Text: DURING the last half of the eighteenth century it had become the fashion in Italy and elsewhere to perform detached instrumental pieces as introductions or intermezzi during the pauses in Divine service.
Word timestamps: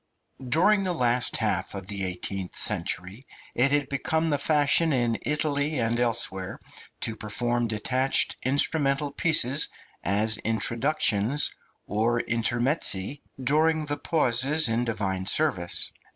DURING 0.43 0.81
the 0.81 0.93
last 0.95 1.37
half 1.37 1.75
of 1.75 1.87
the 1.87 2.03
eighteenth 2.03 2.55
century 2.55 3.27
it 3.53 3.71
had 3.71 3.87
become 3.87 4.31
the 4.31 4.39
fashion 4.39 4.91
in 4.91 5.19
Italy 5.21 5.77
and 5.79 5.99
elsewhere 5.99 6.59
to 7.01 7.15
perform 7.15 7.67
detached 7.67 8.35
instrumental 8.41 9.11
pieces 9.13 9.69
as 10.03 10.37
introductions 10.37 11.51
or 11.85 12.19
intermezzi 12.21 13.21
during 13.43 13.85
the 13.85 13.97
pauses 13.97 14.67
in 14.67 14.85
Divine 14.85 15.27
service. 15.27 15.91